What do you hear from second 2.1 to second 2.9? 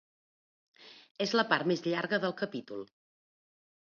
del capítol.